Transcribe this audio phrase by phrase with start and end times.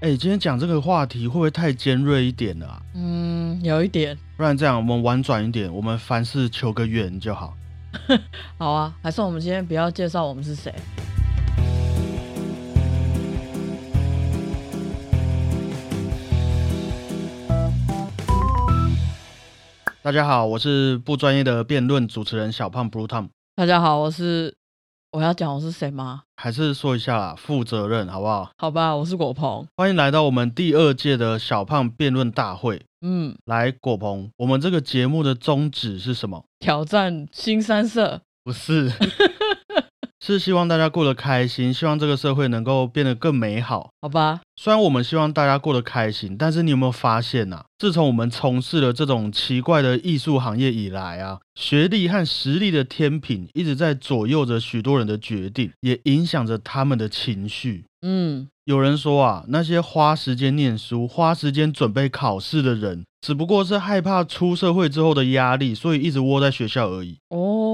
[0.00, 2.80] 哎，今天讲这个话题会不会太尖锐一点了？
[2.94, 4.16] 嗯，有一点。
[4.36, 7.52] 不然这样，我们婉转一点，我们凡事求个圆就好。
[8.56, 10.72] 好啊，还是我们今天不要介绍我们是谁。
[20.00, 23.30] 大家好，我是不专业的辩论主持人小胖 Blue Tom。
[23.56, 24.54] 大家好，我是
[25.10, 26.24] 我要讲我是谁吗？
[26.36, 28.50] 还是说一下啦，负责任好不好？
[28.58, 29.66] 好吧，我是果鹏。
[29.74, 32.84] 欢迎来到我们第二届的小胖辩论大会。
[33.00, 36.44] 嗯，来果鹏，我们这个节目的宗旨是什么？
[36.58, 38.20] 挑战新三色？
[38.44, 38.92] 不是。
[40.20, 44.40] 是希望大家过得开心，希望这个社会能够变得更美好，好吧？
[44.56, 47.62] 虽然我们希望大家过得开心，但是你有没有发现呐？
[47.78, 57.84] 自从我们从事了这种奇怪的艺术行业以来啊，学历和实力的天平一直在左右着许多人的决定，也影响着他们的情绪。
[58.02, 58.48] 嗯。
[58.64, 67.16] 有人说啊，那些花时间念书、花时间准备考试的人，只不过是害怕出社会之后的压力，所以一直窝在学校而已。
[67.30, 67.67] 哦，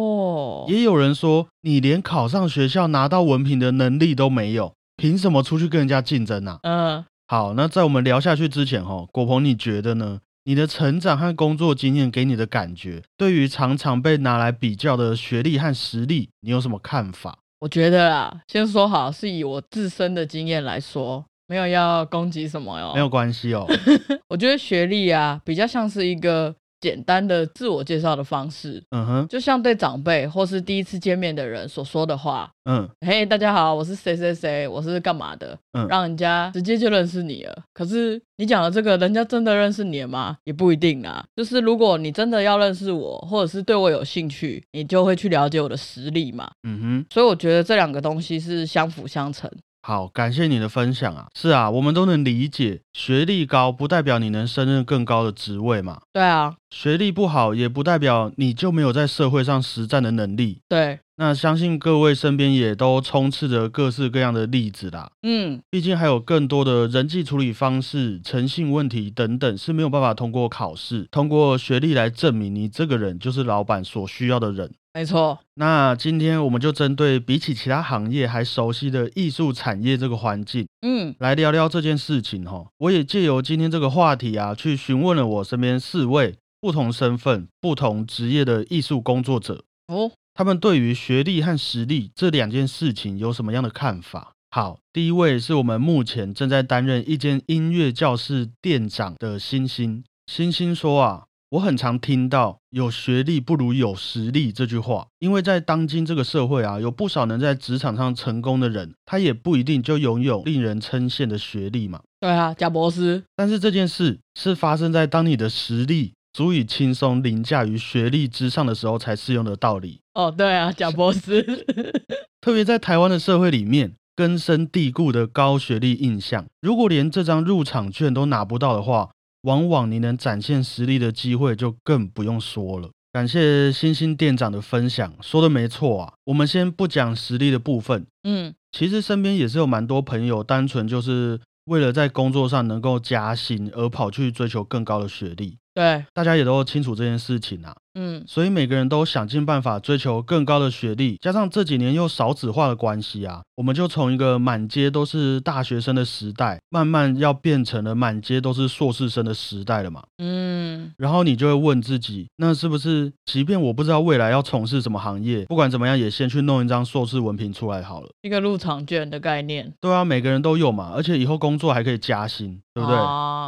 [0.68, 6.58] 也有人说，你连考上学校拿到文凭的能力都没有，凭什么出去跟人家竞争啊？
[6.62, 10.20] 嗯，好，那在我们聊下去之前，哈，果鹏，你觉得呢？
[10.44, 17.38] 你的成长和工作经验给你的感觉，对于常常被拿来比较的学历和实力，你有什么看法？
[17.60, 23.66] 我觉得啊，先说好，是以我自身的经验来说，没有要攻击什么哟，没有关系哦。
[24.28, 26.54] 我觉得学历啊，比较像是一个。
[26.84, 37.62] 简单的自我介绍的方式，嗯哼，就像对长辈或是第一次见面的人所说的话，嗯，嘿，大家好，我是谁谁谁，我是干嘛的，嗯，让人家直接就认识你了。
[37.72, 40.36] 可是你讲的这个，人家真的认识你了吗？
[40.44, 41.24] 也不一定啊。
[41.34, 46.50] 就是如果你真的要认识我，或者是对我有兴趣，你就会去了解我的实力嘛。
[46.64, 49.50] 嗯哼，所以我觉得这两个东西是相辅相成。
[49.86, 51.26] 好，感谢你的分享啊！
[51.34, 56.00] 是啊，我们都能理解，学历高不代表你能胜任更高的职位嘛。
[56.10, 60.58] 对啊，学历不好也不代表你就没有在社会上实战的能力。
[60.68, 65.08] 对，那相信各位身边也都充斥着各式各样的例子啦。
[65.22, 74.68] 嗯，毕竟还有更多的人际处理方式、诚信问题等等是没有办法通过考试、通过学历来证明你这个人就是老板所需要的人。
[74.94, 82.66] 没错，那今天我们就针对比起其他行业还熟悉的艺术产业这个环境，嗯，来聊聊这件事情哈。
[82.78, 94.32] 我也借由今天这个话题啊，去询问了我身边四位不同身份、不同职业的艺术工作者哦，他们对于学历和实力这两件事情有什么样的看法？
[94.50, 100.02] 好，第一位是我们目前正在担任一间音乐教室店长的星星。
[100.26, 101.24] 星星说啊。
[101.50, 112.02] 我很常听到“有学历不如有实力”这句话，因为在当今这个社会啊，有不少能在职场上成功的人，他也不一定就拥有令人称羡的学历嘛。
[112.18, 113.22] 对啊，贾博士。
[113.36, 120.00] 但是这件事是发生在当你的实力足以轻松凌驾于学历之上的时候才适用的道理。
[120.14, 121.64] 哦，对啊，贾博士。
[122.42, 129.10] 特别在台湾的社会里面，根深蒂固的高学历印象，如果连这张入场券都拿不到的话，
[129.42, 132.90] 往往你能展现实力的机会就更不用说了。
[133.12, 136.12] 感谢星星店长的分享，说的没错啊。
[136.24, 145.58] 我们先不讲实力的部分，嗯，其实身边也是有蛮多朋友，单纯就是为了在工作上能够加薪而跑去追求更高的学历。
[145.74, 147.74] 对，大家也都清楚这件事情啊。
[147.96, 160.02] 嗯，所以每个人都想尽办法追求更高的学历，加上这几年又少子化的关系啊，我们就从一个满街都是大学生的时代，慢慢要变成了满街都是硕士生的时代了嘛。
[160.18, 169.72] 嗯，然后你就会问自己，那是不是即便我不知道未来要从事什么行业，不管怎么样，也先去弄一张硕士文凭出来好了，一个入场券的概念。
[169.80, 172.96] 对啊，每个人都有嘛，而且以后工作还可以加薪，对不对？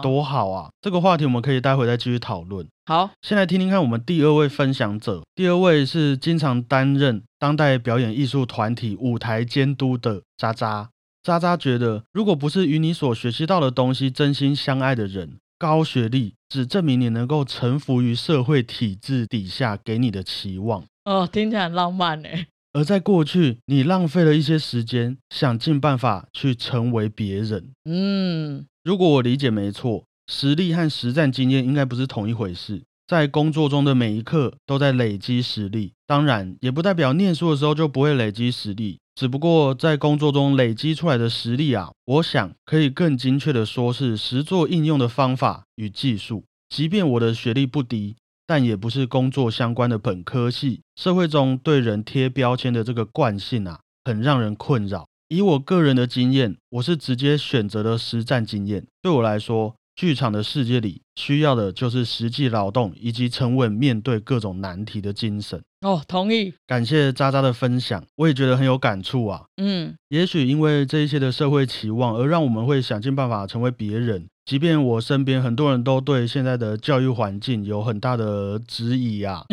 [0.03, 0.71] 多好啊！
[0.81, 2.67] 这个话题我们可以待会再继续讨论。
[2.87, 5.23] 好，先来听听看我们第二位分享者。
[5.35, 10.91] 第二位是经常担任当代表演艺术团体舞台监督的渣渣。
[11.25, 20.84] 渣渣觉得，如果不是与你所学习到的东西真心相爱的人，高学历只证明你能够臣服于社会体制底下给你的期望。
[21.05, 22.29] 哦，听起来很浪漫呢。
[22.72, 27.72] 而在过去，你浪费了一些时间，想尽办法去成为别人。
[27.87, 30.04] 嗯，如果我理解没错。
[30.28, 46.44] 实力和实战经验应该不是同一回事，在工作中的每一刻都在累积实力，当然也不代表念书的时候就不会累积实力，只不过在工作中累积出来的实力啊，我想可以更精确的说是实作应用的方法与技术。
[46.68, 48.15] 即便我的学历不低，
[48.47, 55.09] 但也不是工作相关的本科系，社会中对人贴标签的这个惯性啊，很让人困扰。
[55.28, 58.87] 以我个人的经验，我是直接选择了实战经验。
[59.03, 65.61] 对我来说，剧场的世界里需要的就是实际劳动以及沉稳面对各种难题的精神。
[65.81, 66.55] 哦，同意。
[66.67, 69.45] 感谢渣渣的分享，我也觉得很有感触啊。
[69.57, 74.27] 嗯，也许因为这一些的社会期望，而让我们会想尽办法成为别人。
[74.45, 79.45] 即便我身边很多人都对现在的教育环境有很大的质疑啊，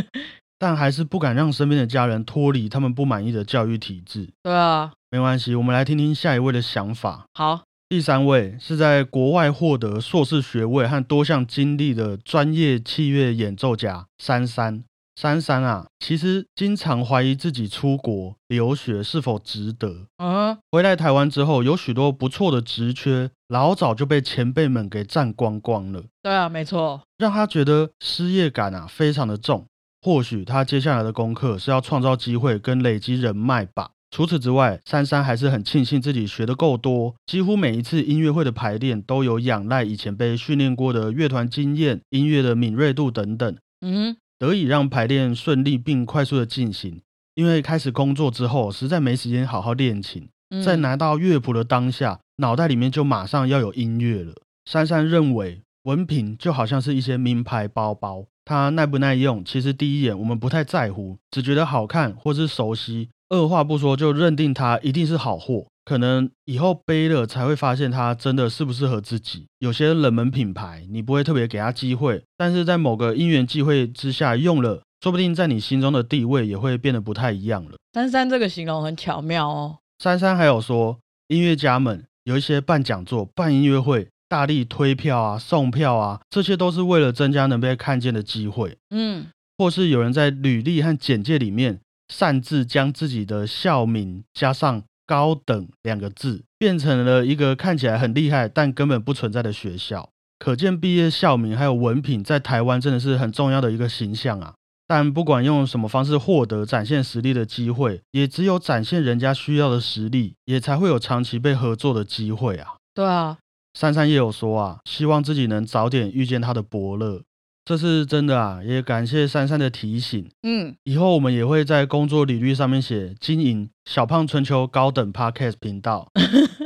[0.58, 4.28] 但还是不敢让身边的家人脱离他们不满意的教育体制。
[4.42, 7.26] 对啊，没关系，我们来听听下一位的想法。
[7.34, 14.82] 好，第三位是在国外获得硕士学位和多项经历的专业器乐演奏家珊珊。
[15.14, 20.08] 珊珊啊，其实经常怀疑自己出国留学是否值得。
[20.16, 26.02] 嗯，回来台湾之后，有许多不错的职缺，老早就被前辈们给占光光了。
[26.24, 29.64] 对啊，没错，让他觉得失业感啊非常的重。
[30.02, 33.92] 或许他接下来的功课是要创造机会跟累积人脉吧。
[34.14, 43.56] 除此之外，珊珊还是很庆幸自己学的够多，几乎每一次音乐会的排练都有仰赖以前被训练过的乐团经验、音乐的敏锐度等等。
[43.80, 44.16] 嗯。
[44.38, 47.00] 得以让排练顺利并快速的进行，
[47.34, 50.28] 因为开始工作之后，实在没时间好好练琴，
[50.64, 54.32] 在拿到乐谱的当下，脑袋里面就马上要有音乐了。
[54.64, 65.66] 珊珊认为，文凭就好像是一些名牌包包，它耐不耐用，其实第一眼我们不太在乎，只觉得好看或是熟悉，二话不说就认定它一定是好货。
[65.84, 69.44] 可能以后背了才会发现它真的适不适合自己。
[69.58, 77.72] 有些冷门品牌，你不会特别给他机会，但是在某个因缘际会之下用了，说不定在你心中的地位也会变得不太一样了。
[77.92, 79.76] 珊珊这个形容很巧妙哦。
[79.98, 80.98] 珊珊还有说，
[81.28, 88.78] 音乐家们有一些办讲座、办音乐会，大力推票啊、送票啊，这些都是为了增加能被看见的机会。
[88.88, 89.26] 嗯，
[89.58, 94.82] 或是有人在履历和简介里面擅自将自己的校名加上。
[95.06, 100.08] 高等两个字变成了一个看起来很厉害但根本不存在的学校，
[100.38, 104.54] 可见毕业校名还有文凭在台湾真的是很重要的一个形象啊！
[104.86, 112.76] 但不管用什么方式获得展现实力的机会，也只有展现人家需要的实力，也才会有长期被合作的机会啊！
[112.94, 113.36] 对啊，
[113.74, 117.20] 珊珊也有说啊，希望自己能早点遇见他的伯乐。
[117.64, 118.60] 这是真的啊！
[118.62, 120.28] 也感谢珊珊的提醒。
[120.42, 126.12] 嗯，以后我们也会在工作履历上面写经营小胖春秋高等 podcast 频道，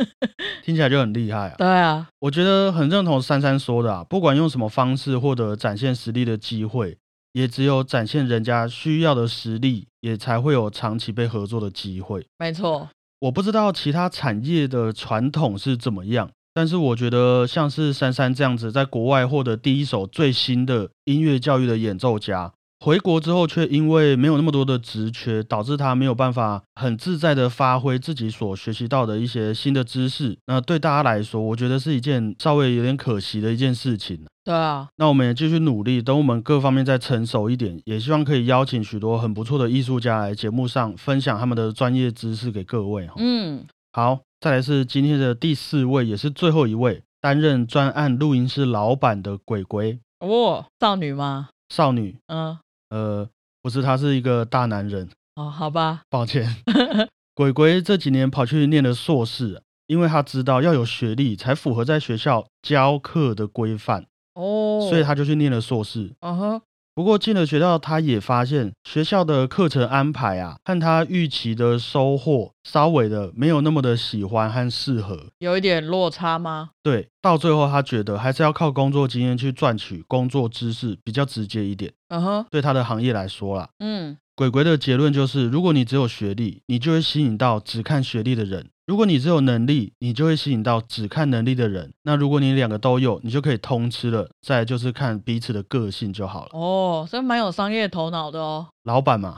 [0.64, 1.54] 听起来就很厉害啊。
[1.56, 6.98] 对啊，我觉得很认同珊珊说的啊，不管用什么方式获得展现实力的机会，
[7.32, 12.26] 也只有展现人家需要的实力，也才会有长期被合作的机会。
[12.40, 12.88] 没错，
[13.20, 16.28] 我不知道其他产业的传统是怎么样。
[16.58, 22.52] 但是我觉得，像是珊珊这样子，在国外获得第一手最新的音乐教育的演奏家，
[22.84, 30.37] 回国之后却因为没有那么多的职缺，导致他没有办法很自在的发挥自己所学习到的一些新的知识。
[30.49, 34.19] 那对大家来说，我觉得是一件稍微有点可惜的一件事情。
[34.43, 43.08] 对啊，那我们也继续努力，等我们各方面再成熟一点，也希望可以邀请许多很不错的艺术家来节目上分享他们的专业知识给各位。
[43.16, 44.19] 嗯，好。
[44.40, 51.49] 再来是今天的第四位，也是最后一位，担任专案录音师老板的鬼鬼哦，少女吗？
[51.69, 52.56] 少女，嗯，
[52.90, 53.29] 呃，
[53.61, 56.55] 不是，他是一个大男人哦，好吧，抱歉。
[57.35, 66.14] 鬼鬼这几年跑去念了硕士，因为他知道要有学历才符合在学校教课的规范哦，所以他就去念了硕士。
[66.21, 66.62] 嗯哼。
[66.99, 76.71] 不过进了学校，他也发现学校的课程安排啊，和他预期的收获稍微的没有那么的喜欢和适合，有一点落差吗？
[76.83, 81.93] 对，到最后他觉得还是要靠工作经验去赚取工作知识比较直接一点。
[82.09, 88.68] 嗯哼，对他的行业来说啦，嗯，鬼鬼的结论就是，如果你只有学历，你就会吸引到只看学历的人。
[88.87, 91.92] 如果你只有能力，你就会吸引到只看能力的人。
[92.04, 94.30] 那如果你两个都有，你就可以通吃了。
[94.40, 96.50] 再就是看彼此的个性就好了。
[96.52, 98.68] 哦，这蛮有商业头脑的哦。
[98.85, 99.37] 老板嘛，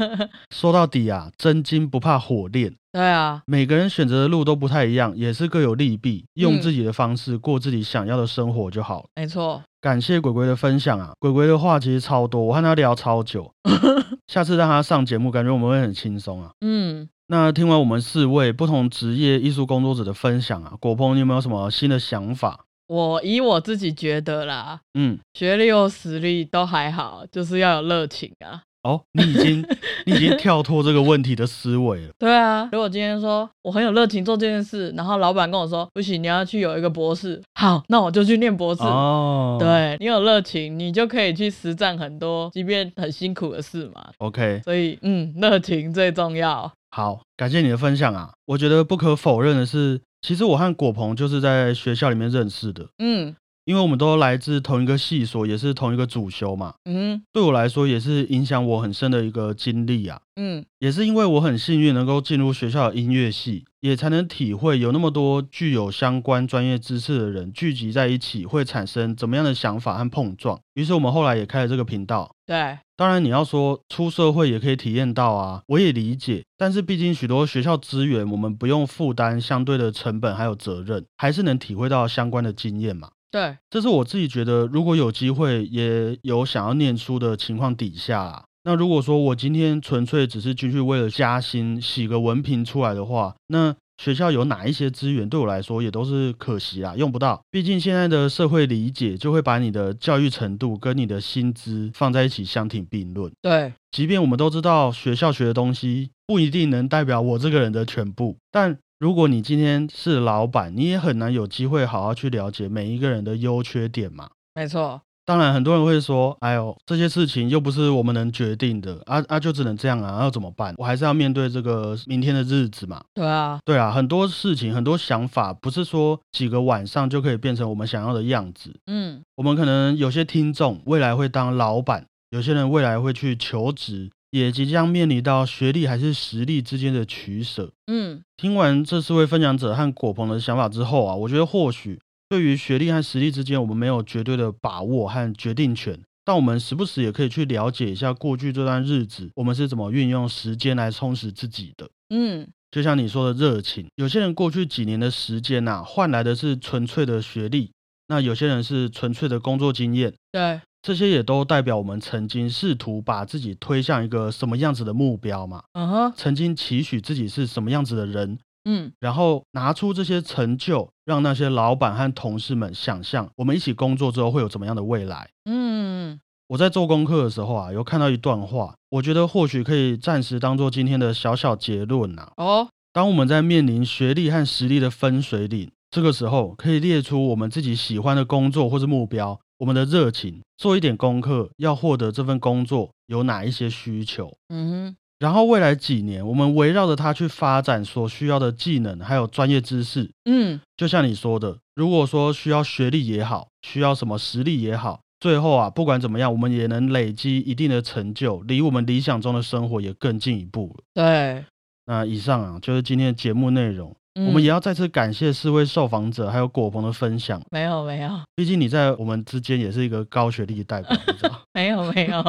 [0.54, 2.74] 说到底啊，真金不怕火炼。
[2.92, 6.26] 对啊，每个人选择的路都不太一样，也是各有利弊。
[6.34, 9.08] 用自己的方式过自己想要的生活就好了。
[9.16, 13.52] 没错，感谢鬼鬼的分享啊，鬼鬼的话其实超多，我和他聊超久。
[14.32, 16.52] 下次让他上节目，感觉我们会很轻松啊。
[16.60, 17.08] 嗯。
[17.26, 22.66] 那听完我们四位不同职业艺术工作者的分享啊，果鹏，你有没有什么新的想法？
[22.86, 28.62] 我以我自己觉得啦，嗯，学历或实力都还好，就是要有热情啊。
[28.82, 29.64] 哦，你已经
[30.06, 32.10] 你已经跳脱这个问题的思维了。
[32.18, 38.82] 对啊，如果今天说我很有热情做这件事，然后老板跟我说不行，你要去有一个博士，好，那我就去念博士。
[38.82, 44.10] 哦，对你有热情，你就可以去实战很多，即便很辛苦的事嘛。
[44.18, 46.72] OK，所以嗯，热情最重要。
[46.90, 48.32] 好，感谢你的分享啊！
[48.46, 52.88] 我觉得不可否认的是，其实我和果鹏就是在学校里面认识的。
[52.98, 53.34] 嗯。
[53.64, 56.74] 因为我们都来自同一个系所，也是同一个主修嘛。
[56.84, 60.20] 嗯，对我来说也是影响我很深的一个经历啊。
[60.36, 70.58] 嗯，也是因为我很幸运能够进入学校的音乐系，也才能体会有那么多具有相关专业知识的人聚集在一起会产生怎么样的想法和碰撞。
[70.74, 72.34] 于是我们后来也开了这个频道。
[72.46, 76.42] 对，当然你要说出社会也可以体验到啊，我也理解。
[76.56, 83.10] 但是毕竟许多学校资源，我们不用负担相对的成本还有责任，还是能体会到相关的经验嘛。
[83.32, 97.40] 对，这是我自己觉得，如果有机会，也有想要念书的情况底下，那如果说我今天纯粹只是进去为了加薪、洗个文凭出来的话，那学校有哪一些资源对我来说也都是可惜啦，用不到。
[97.50, 103.32] 毕竟现在的社会理解就会把你的教育程度跟你的薪资放在一起相提并论。
[103.40, 108.78] 对，即便我们都知道学校学的东西不一定能代表我这个人的全部，但。
[109.02, 114.30] 如果你今天是老板，你也很难有机会好好去了解每一个人的优缺点嘛。
[114.54, 120.72] 没错，当然很多人会说：“哎呦，这些事情又不是我们能决定的，啊啊，就只能这样啊，要怎么办？
[120.78, 128.72] 我还是要面对这个明天的日子嘛。”对啊，对啊，很多事情、很多想法，不是说几个晚上就可以变成我们想要的样子。
[128.86, 134.12] 嗯，我们可能有些听众未来会当老板，有些人未来会去求职。
[134.32, 137.70] 也即将面临到学历还是实力之间的取舍。
[137.86, 151.90] 嗯，听完这四位分享者和果鹏的想法之后啊，我觉得或许对于学历和实力之间，我们没有绝对的把握和决定权，但我们时不时也可以去了解一下过去这段日子我们是怎么运用时间来充实自己的。
[152.08, 157.72] 嗯，就像你说的热情，有些人过去几年的时间呐，换来的是纯粹的学历，
[158.08, 160.14] 那有些人是纯粹的工作经验。
[160.32, 160.62] 对。
[160.82, 165.62] 这些也都代表我们曾经试图把自己推向一个什么样子的目标嘛？
[165.74, 175.30] 嗯哼，曾经期许自己是什么样子的人，嗯，然后拿出这些成就，让那些老板和同事们想象我们一起工作之后会有怎么样的未来。
[175.44, 182.32] 嗯，我在做功课的时候啊，有看到一段话，我觉得或许可以暂时当做今天的小小结论呐。
[182.36, 189.38] 哦，当我们在面临学历和实力的分水岭，这个时候可以列出我们自己喜欢的工作或是目标。
[189.62, 194.36] 我们的热情，做一点功课，要获得这份工作有哪一些需求？
[194.48, 200.10] 嗯哼，然后未来几年，我们围绕着它去发展所需要的技能，还有专业知识。
[200.24, 210.82] 嗯，就像你说的，如果说需要学历也好，需要什么实力也好，最后啊，不管怎么样，我们也能累积一定的成就，离我们理想中的生活也更进一步了。
[210.92, 211.44] 对，
[211.86, 213.94] 那以上啊，就是今天的节目内容。
[214.14, 217.40] 我们也要再次感谢四位受访者还有果鹏的分享。
[217.50, 222.22] 没有没有，毕竟你在我们之间也是一个高学历代表，你知道没有没有，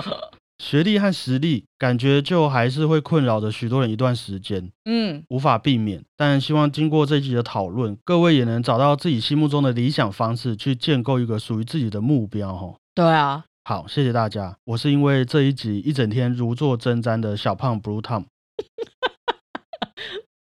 [0.60, 6.02] 学历和实力感觉就还是会困扰着许多人一段时间，嗯，无法避免。
[6.16, 12.56] 但希望经过这集的讨论，各位也能找到自己心目中的理想方式，去建构一个属于自己的目标。
[12.56, 14.56] 哈，对啊，好，谢谢大家。
[14.64, 18.24] 我是因为这一集一整天如坐针毡的小胖 Blue Tom。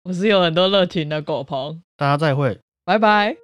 [0.09, 3.35] 我是有很多热情的狗鹏，大家再会，拜拜。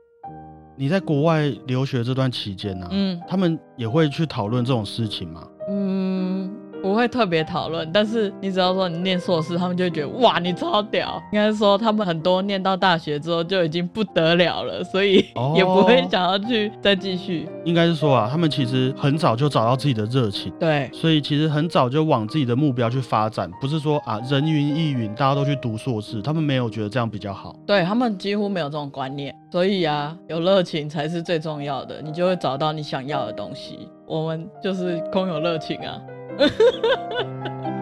[0.75, 5.47] 你在国外留学这段期间呢，嗯，他们也会去讨论这种事情吗？
[5.69, 6.51] 嗯。
[6.85, 11.19] 不会特别讨论，但是你只要说你念硕士，他们就会觉得哇，你超屌。
[11.31, 15.25] 应该说他们很多念到大学之后就已经不得了了，所以
[15.57, 17.49] 也不会想要去 再继续。
[17.63, 27.55] 应该是说啊，他们其实很早就找到自己的热情，对，所以其实很早就往自己的目标去发展，不是说啊人云亦云，大家都去读硕士，他们没有觉得这样比较好。
[27.65, 33.89] 对他们几乎没有这种观念，所以啊，有热情才是最重要的，你就会找到你想要的东西。
[34.05, 35.99] 我们就是空有热情啊。
[36.37, 36.95] 啊哈哈
[37.43, 37.74] 哈哈。